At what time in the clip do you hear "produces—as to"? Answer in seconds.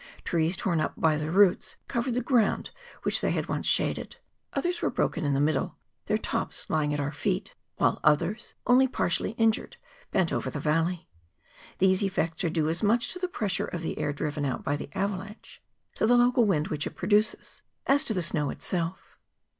16.95-18.15